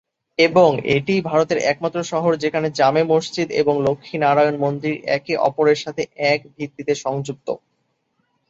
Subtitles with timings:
[0.39, 6.01] এবং এটিই ভারতের একমাত্র শহর যেখানে "জামে মসজিদ" এবং "লক্ষ্মী নারায়ণ মন্দির" একে অপরের সাথে
[6.31, 7.47] এক ভিত্তিতে সংযুক্ত।